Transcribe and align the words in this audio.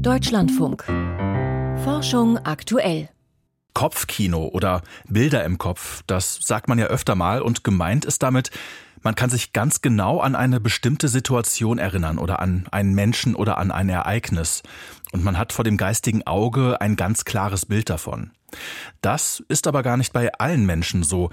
Deutschlandfunk. 0.00 0.84
Forschung 1.84 2.38
aktuell. 2.38 3.08
Kopfkino 3.74 4.48
oder 4.48 4.82
Bilder 5.08 5.44
im 5.44 5.58
Kopf, 5.58 6.02
das 6.06 6.38
sagt 6.42 6.68
man 6.68 6.78
ja 6.78 6.86
öfter 6.86 7.14
mal 7.14 7.42
und 7.42 7.64
gemeint 7.64 8.04
ist 8.04 8.22
damit, 8.22 8.50
man 9.02 9.14
kann 9.14 9.30
sich 9.30 9.52
ganz 9.52 9.80
genau 9.80 10.20
an 10.20 10.34
eine 10.34 10.60
bestimmte 10.60 11.08
Situation 11.08 11.78
erinnern 11.78 12.18
oder 12.18 12.40
an 12.40 12.66
einen 12.70 12.94
Menschen 12.94 13.34
oder 13.34 13.58
an 13.58 13.70
ein 13.70 13.88
Ereignis. 13.88 14.62
Und 15.12 15.24
man 15.24 15.38
hat 15.38 15.52
vor 15.52 15.64
dem 15.64 15.76
geistigen 15.76 16.26
Auge 16.26 16.80
ein 16.80 16.96
ganz 16.96 17.24
klares 17.24 17.66
Bild 17.66 17.88
davon. 17.90 18.32
Das 19.00 19.42
ist 19.48 19.66
aber 19.66 19.82
gar 19.82 19.96
nicht 19.96 20.12
bei 20.12 20.32
allen 20.34 20.66
Menschen 20.66 21.02
so. 21.02 21.30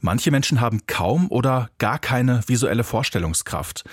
Manche 0.00 0.30
Menschen 0.30 0.60
haben 0.60 0.86
kaum 0.86 1.30
oder 1.30 1.70
gar 1.78 1.98
keine 1.98 2.42
visuelle 2.46 2.84
Vorstellungskraft. 2.84 3.84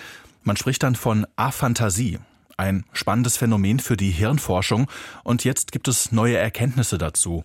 Man 0.43 0.57
spricht 0.57 0.83
dann 0.83 0.95
von 0.95 1.25
Aphantasie. 1.35 2.19
Ein 2.57 2.85
spannendes 2.93 3.35
Phänomen 3.35 3.79
für 3.79 3.97
die 3.97 4.11
Hirnforschung 4.11 4.87
und 5.25 5.43
jetzt 5.43 5.73
gibt 5.73 5.89
es 5.89 6.13
neue 6.13 6.37
Erkenntnisse 6.37 6.97
dazu. 6.97 7.43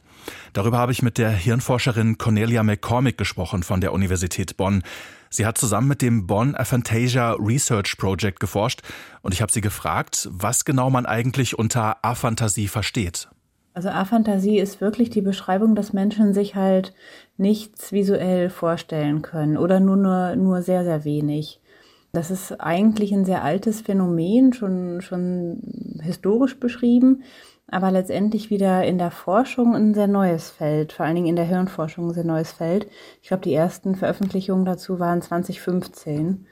Darüber 0.52 0.78
habe 0.78 0.92
ich 0.92 1.02
mit 1.02 1.18
der 1.18 1.30
Hirnforscherin 1.30 2.16
Cornelia 2.16 2.62
McCormick 2.62 3.18
gesprochen 3.18 3.65
von 3.65 3.80
der 3.80 3.92
Universität 3.92 4.56
Bonn. 4.56 4.84
Sie 5.28 5.46
hat 5.46 5.59
zusammen 5.59 5.88
mit 5.88 6.01
dem 6.01 6.28
Bonn 6.28 6.54
Aphantasia 6.54 7.32
Research 7.32 7.96
Project 7.98 8.38
geforscht 8.38 8.82
und 9.23 9.34
ich 9.34 9.42
habe 9.42 9.51
sie 9.51 9.60
gefragt, 9.60 10.28
was 10.30 10.65
genau 10.65 10.91
man 10.91 11.06
eigentlich 11.06 11.59
unter 11.59 12.04
Aphantasie 12.04 12.68
versteht. 12.68 13.29
Also 13.74 13.88
Aphantasie 13.88 14.59
ist 14.59 14.80
wirklich 14.80 15.10
die 15.10 15.23
Beschreibung, 15.23 15.74
dass 15.74 15.92
Menschen 15.92 16.34
sich 16.34 16.54
halt 16.54 16.92
nichts 17.37 17.90
visuell 17.90 18.48
vorstellen 18.48 19.23
können 19.23 19.56
oder 19.56 19.80
nur, 19.80 19.96
nur, 19.96 20.37
nur 20.37 20.62
sehr, 20.62 20.84
sehr 20.84 21.04
wenig. 21.04 21.60
Das 22.12 22.30
ist 22.30 22.60
eigentlich 22.60 23.12
ein 23.12 23.24
sehr 23.24 23.45
altes 23.45 23.82
Phänomen, 23.82 24.52
schon, 24.52 25.01
schon 25.01 26.01
historisch 26.02 26.59
beschrieben, 26.59 27.23
aber 27.68 27.92
letztendlich 27.92 28.51
wieder 28.51 28.84
in 28.84 28.98
der 28.98 29.12
Forschung 29.12 29.77
ein 29.77 29.95
sehr 29.95 30.09
neues 30.09 30.51
Feld, 30.51 30.93
vor 30.93 31.07
allen 31.07 31.15
Dingen 31.15 31.29
in 31.29 31.37
der 31.37 31.45
Hirnforschung 31.45 32.09
ein 32.09 32.15
sehr 32.15 32.24
neues 32.24 32.51
Feld. 32.51 32.88
Ich 33.23 33.29
glaube, 33.29 33.45
die 33.45 33.54
ersten 33.54 33.95
Veröffentlichungen 33.95 34.65
dazu 34.65 34.98
waren 34.98 35.23
2015. 35.23 36.46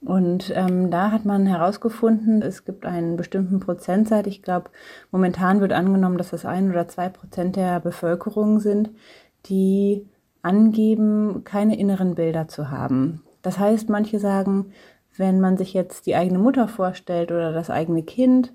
Und 0.00 0.52
ähm, 0.54 0.90
da 0.90 1.10
hat 1.10 1.24
man 1.24 1.46
herausgefunden, 1.46 2.42
es 2.42 2.64
gibt 2.64 2.84
einen 2.84 3.16
bestimmten 3.16 3.60
Prozentsatz. 3.60 4.26
Ich 4.26 4.42
glaube, 4.42 4.70
momentan 5.10 5.60
wird 5.60 5.72
angenommen, 5.72 6.18
dass 6.18 6.30
das 6.30 6.44
ein 6.44 6.70
oder 6.70 6.88
zwei 6.88 7.08
Prozent 7.08 7.56
der 7.56 7.80
Bevölkerung 7.80 8.60
sind, 8.60 8.90
die 9.46 10.06
angeben, 10.42 11.42
keine 11.44 11.78
inneren 11.78 12.14
Bilder 12.14 12.48
zu 12.48 12.70
haben. 12.70 13.22
Das 13.40 13.58
heißt, 13.58 13.88
manche 13.88 14.18
sagen, 14.18 14.72
wenn 15.16 15.40
man 15.40 15.56
sich 15.56 15.74
jetzt 15.74 16.06
die 16.06 16.16
eigene 16.16 16.38
Mutter 16.38 16.68
vorstellt 16.68 17.30
oder 17.30 17.52
das 17.52 17.70
eigene 17.70 18.02
Kind, 18.02 18.52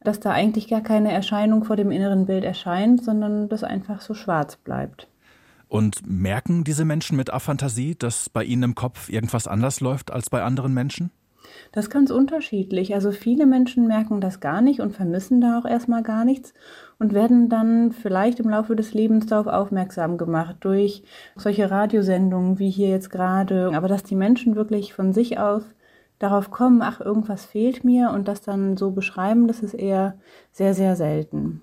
dass 0.00 0.20
da 0.20 0.30
eigentlich 0.30 0.68
gar 0.68 0.82
keine 0.82 1.10
Erscheinung 1.12 1.64
vor 1.64 1.76
dem 1.76 1.90
inneren 1.90 2.26
Bild 2.26 2.44
erscheint, 2.44 3.02
sondern 3.02 3.48
das 3.48 3.64
einfach 3.64 4.00
so 4.00 4.14
schwarz 4.14 4.56
bleibt. 4.56 5.08
Und 5.66 6.02
merken 6.06 6.62
diese 6.62 6.84
Menschen 6.84 7.16
mit 7.16 7.32
Aphantasie, 7.32 7.96
dass 7.96 8.28
bei 8.28 8.44
ihnen 8.44 8.62
im 8.62 8.74
Kopf 8.74 9.08
irgendwas 9.08 9.48
anders 9.48 9.80
läuft 9.80 10.12
als 10.12 10.30
bei 10.30 10.42
anderen 10.42 10.74
Menschen? 10.74 11.10
Das 11.72 11.86
ist 11.86 11.90
ganz 11.90 12.10
unterschiedlich. 12.10 12.94
Also 12.94 13.10
viele 13.10 13.46
Menschen 13.46 13.86
merken 13.86 14.20
das 14.20 14.40
gar 14.40 14.60
nicht 14.60 14.80
und 14.80 14.94
vermissen 14.94 15.40
da 15.40 15.58
auch 15.58 15.64
erstmal 15.64 16.02
gar 16.02 16.24
nichts 16.24 16.54
und 16.98 17.12
werden 17.12 17.48
dann 17.48 17.92
vielleicht 17.92 18.40
im 18.40 18.48
Laufe 18.48 18.76
des 18.76 18.94
Lebens 18.94 19.26
darauf 19.26 19.46
aufmerksam 19.46 20.16
gemacht 20.16 20.56
durch 20.60 21.02
solche 21.36 21.70
Radiosendungen 21.70 22.58
wie 22.58 22.70
hier 22.70 22.88
jetzt 22.88 23.10
gerade. 23.10 23.72
Aber 23.74 23.88
dass 23.88 24.02
die 24.02 24.16
Menschen 24.16 24.56
wirklich 24.56 24.94
von 24.94 25.12
sich 25.12 25.38
aus 25.38 25.64
darauf 26.24 26.50
kommen, 26.50 26.82
ach, 26.82 27.00
irgendwas 27.00 27.44
fehlt 27.44 27.84
mir 27.84 28.10
und 28.10 28.26
das 28.28 28.40
dann 28.40 28.76
so 28.76 28.90
beschreiben, 28.90 29.46
das 29.46 29.60
ist 29.60 29.74
eher 29.74 30.18
sehr, 30.52 30.74
sehr 30.74 30.96
selten. 30.96 31.60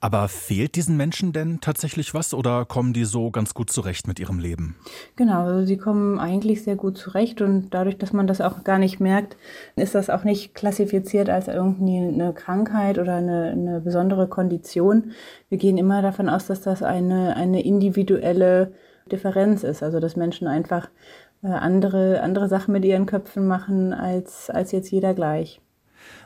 Aber 0.00 0.28
fehlt 0.28 0.76
diesen 0.76 0.96
Menschen 0.96 1.32
denn 1.32 1.60
tatsächlich 1.60 2.14
was 2.14 2.32
oder 2.32 2.64
kommen 2.64 2.92
die 2.92 3.04
so 3.04 3.32
ganz 3.32 3.52
gut 3.52 3.68
zurecht 3.68 4.06
mit 4.06 4.20
ihrem 4.20 4.38
Leben? 4.38 4.76
Genau, 5.16 5.44
also 5.44 5.66
sie 5.66 5.76
kommen 5.76 6.20
eigentlich 6.20 6.62
sehr 6.62 6.76
gut 6.76 6.96
zurecht 6.96 7.40
und 7.42 7.70
dadurch, 7.70 7.98
dass 7.98 8.12
man 8.12 8.28
das 8.28 8.40
auch 8.40 8.62
gar 8.62 8.78
nicht 8.78 9.00
merkt, 9.00 9.36
ist 9.74 9.96
das 9.96 10.08
auch 10.08 10.22
nicht 10.22 10.54
klassifiziert 10.54 11.28
als 11.28 11.48
irgendwie 11.48 11.98
eine 11.98 12.32
Krankheit 12.32 12.98
oder 12.98 13.16
eine, 13.16 13.50
eine 13.50 13.80
besondere 13.80 14.28
Kondition. 14.28 15.12
Wir 15.48 15.58
gehen 15.58 15.76
immer 15.76 16.00
davon 16.00 16.28
aus, 16.28 16.46
dass 16.46 16.60
das 16.60 16.84
eine, 16.84 17.34
eine 17.34 17.64
individuelle 17.64 18.72
Differenz 19.08 19.62
ist, 19.62 19.82
also 19.82 20.00
dass 20.00 20.16
Menschen 20.16 20.46
einfach 20.46 20.88
äh, 21.42 21.48
andere, 21.48 22.20
andere 22.20 22.48
Sachen 22.48 22.72
mit 22.72 22.84
ihren 22.84 23.06
Köpfen 23.06 23.46
machen 23.46 23.92
als, 23.92 24.50
als 24.50 24.72
jetzt 24.72 24.90
jeder 24.90 25.14
gleich. 25.14 25.60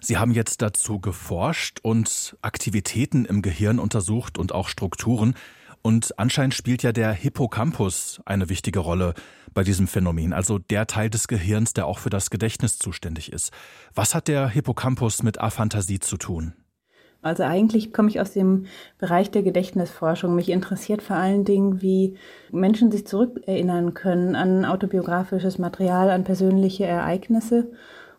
Sie 0.01 0.17
haben 0.17 0.33
jetzt 0.33 0.63
dazu 0.63 1.01
geforscht 1.01 1.81
und 1.83 2.37
Aktivitäten 2.43 3.25
im 3.25 3.43
Gehirn 3.43 3.79
untersucht 3.79 4.39
und 4.39 4.53
auch 4.53 4.69
Strukturen. 4.69 5.35
Und 5.83 6.19
anscheinend 6.19 6.55
spielt 6.55 6.83
ja 6.85 6.93
der 6.93 7.13
Hippocampus 7.13 8.21
eine 8.25 8.49
wichtige 8.49 8.79
Rolle 8.79 9.15
bei 9.53 9.65
diesem 9.65 9.89
Phänomen, 9.89 10.33
also 10.33 10.59
der 10.59 10.87
Teil 10.87 11.11
des 11.11 11.27
Gehirns, 11.27 11.73
der 11.73 11.87
auch 11.87 11.99
für 11.99 12.11
das 12.11 12.31
Gedächtnis 12.31 12.79
zuständig 12.79 13.33
ist. 13.33 13.53
Was 13.95 14.15
hat 14.15 14.29
der 14.29 14.49
Hippocampus 14.49 15.23
mit 15.23 15.39
Aphantasie 15.39 15.99
zu 15.99 16.17
tun? 16.17 16.55
Also 17.23 17.45
eigentlich 17.45 17.93
komme 17.93 18.09
ich 18.09 18.21
aus 18.21 18.33
dem 18.33 18.67
Bereich 18.99 19.31
der 19.31 19.45
Gedächtnisforschung. 19.45 20.35
Mich 20.35 20.51
interessiert 20.51 21.03
vor 21.03 21.17
allen 21.17 21.45
Dingen, 21.45 21.81
wie 21.81 22.17
Menschen 22.51 22.91
sich 22.91 23.07
zurückerinnern 23.07 23.95
können 23.95 24.35
an 24.35 24.65
autobiografisches 24.65 25.59
Material, 25.59 26.11
an 26.11 26.25
persönliche 26.25 26.85
Ereignisse. 26.85 27.71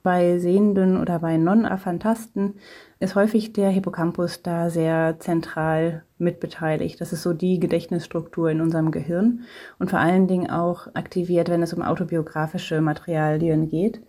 Bei 0.04 0.38
Sehenden 0.40 1.00
oder 1.00 1.20
bei 1.20 1.38
Non-Aphantasten 1.38 2.56
ist 3.00 3.16
häufig 3.16 3.54
der 3.54 3.70
Hippocampus 3.70 4.42
da 4.42 4.70
sehr 4.70 5.18
zentral 5.20 6.04
mitbeteiligt. 6.18 7.00
Das 7.00 7.14
ist 7.14 7.24
so 7.24 7.34
die 7.34 7.60
Gedächtnisstruktur 7.60 8.50
in 8.50 8.60
unserem 8.60 8.92
Gehirn 8.92 9.44
und 9.80 9.90
vor 9.90 10.00
allen 10.00 10.28
Dingen 10.28 10.50
auch 10.50 10.88
aktiviert, 10.94 11.50
wenn 11.50 11.64
es 11.64 11.74
um 11.74 11.82
autobiografische 11.82 12.82
Materialien 12.82 13.70
geht. 13.70 14.02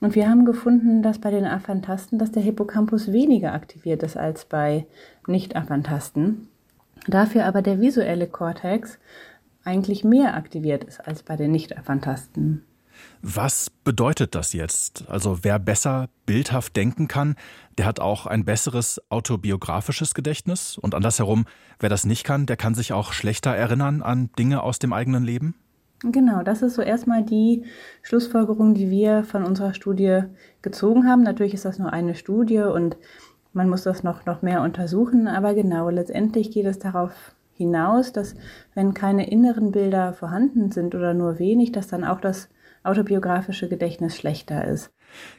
Und 0.00 0.14
wir 0.14 0.28
haben 0.28 0.44
gefunden, 0.44 1.02
dass 1.02 1.18
bei 1.18 1.30
den 1.30 1.46
Aphantasten, 1.46 2.18
dass 2.18 2.32
der 2.32 2.42
Hippocampus 2.42 3.12
weniger 3.12 3.52
aktiviert 3.52 4.02
ist 4.02 4.16
als 4.16 4.44
bei 4.44 4.86
Nicht-Aphantasten. 5.26 6.48
Dafür 7.06 7.46
aber 7.46 7.62
der 7.62 7.80
visuelle 7.80 8.26
Kortex 8.26 8.98
eigentlich 9.64 10.04
mehr 10.04 10.34
aktiviert 10.34 10.84
ist 10.84 11.00
als 11.00 11.22
bei 11.22 11.36
den 11.36 11.50
Nicht-Aphantasten. 11.50 12.64
Was 13.22 13.70
bedeutet 13.70 14.34
das 14.34 14.52
jetzt? 14.52 15.04
Also 15.08 15.40
wer 15.42 15.58
besser 15.58 16.08
bildhaft 16.24 16.76
denken 16.76 17.08
kann, 17.08 17.36
der 17.76 17.86
hat 17.86 18.00
auch 18.00 18.26
ein 18.26 18.44
besseres 18.44 19.00
autobiografisches 19.10 20.14
Gedächtnis 20.14 20.78
und 20.78 20.94
andersherum, 20.94 21.46
wer 21.78 21.88
das 21.90 22.04
nicht 22.04 22.24
kann, 22.24 22.46
der 22.46 22.56
kann 22.56 22.74
sich 22.74 22.92
auch 22.92 23.12
schlechter 23.12 23.54
erinnern 23.54 24.02
an 24.02 24.30
Dinge 24.38 24.62
aus 24.62 24.78
dem 24.78 24.92
eigenen 24.92 25.24
Leben? 25.24 25.54
Genau, 26.02 26.42
das 26.42 26.62
ist 26.62 26.74
so 26.74 26.82
erstmal 26.82 27.24
die 27.24 27.64
Schlussfolgerung, 28.02 28.74
die 28.74 28.90
wir 28.90 29.24
von 29.24 29.44
unserer 29.44 29.72
Studie 29.72 30.22
gezogen 30.60 31.08
haben. 31.08 31.22
Natürlich 31.22 31.54
ist 31.54 31.64
das 31.64 31.78
nur 31.78 31.92
eine 31.92 32.14
Studie 32.14 32.60
und 32.60 32.96
man 33.54 33.70
muss 33.70 33.84
das 33.84 34.02
noch, 34.02 34.26
noch 34.26 34.42
mehr 34.42 34.60
untersuchen, 34.60 35.26
aber 35.26 35.54
genau, 35.54 35.88
letztendlich 35.88 36.50
geht 36.50 36.66
es 36.66 36.78
darauf 36.78 37.34
hinaus, 37.54 38.12
dass 38.12 38.34
wenn 38.74 38.92
keine 38.92 39.30
inneren 39.30 39.72
Bilder 39.72 40.12
vorhanden 40.12 40.70
sind 40.70 40.94
oder 40.94 41.14
nur 41.14 41.38
wenig, 41.38 41.72
dass 41.72 41.86
dann 41.86 42.04
auch 42.04 42.20
das 42.20 42.50
autobiografische 42.82 43.68
Gedächtnis 43.68 44.16
schlechter 44.16 44.66
ist. 44.66 44.90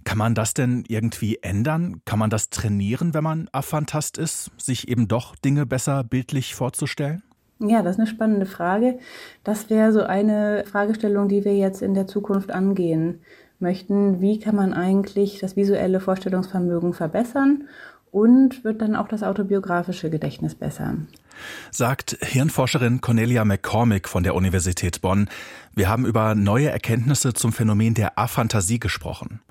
Kann 0.04 0.18
man 0.18 0.34
das 0.34 0.56
denn 0.56 0.84
irgendwie 0.88 1.38
ändern? 1.44 2.02
Kann 2.06 2.18
man 2.18 2.32
das 2.32 2.50
trainieren, 2.50 3.14
wenn 3.14 3.24
man 3.24 3.50
Aphantast 3.52 4.18
ist, 4.18 4.52
sich 4.58 4.88
eben 4.88 5.08
doch 5.08 5.36
Dinge 5.36 5.68
besser 5.68 6.04
bildlich 6.04 6.56
vorzustellen? 6.56 7.22
Ja, 7.60 7.82
das 7.82 7.94
ist 7.94 8.00
eine 8.00 8.08
spannende 8.08 8.46
Frage. 8.46 9.00
Das 9.44 9.70
wäre 9.70 9.92
so 9.92 10.04
eine 10.04 10.64
Fragestellung, 10.70 11.28
die 11.28 11.44
wir 11.44 11.56
jetzt 11.56 11.82
in 11.82 11.94
der 11.94 12.08
Zukunft 12.08 12.52
angehen 12.52 13.22
möchten. 13.60 14.22
Wie 14.22 14.40
kann 14.40 14.56
man 14.56 14.74
eigentlich 14.74 15.40
das 15.40 15.56
visuelle 15.56 16.00
Vorstellungsvermögen 16.00 16.94
verbessern 16.94 17.68
und 18.12 18.64
wird 18.64 18.82
dann 18.82 18.96
auch 18.96 19.08
das 19.08 19.24
autobiografische 19.24 20.10
Gedächtnis 20.10 20.56
besser? 20.56 20.96
Sagt 21.72 22.18
Hirnforscherin 22.22 23.02
Cornelia 23.02 23.46
McCormick 23.46 24.08
von 24.08 24.24
der 24.24 24.36
Universität 24.36 25.02
Bonn. 25.02 25.30
Wir 25.76 25.90
haben 25.90 26.06
über 26.06 26.36
neue 26.36 26.70
Erkenntnisse 26.70 27.34
zum 27.34 27.52
Phänomen 27.52 27.94
der 27.94 28.18
Aphantasie 28.18 28.80
gesprochen. 28.80 29.42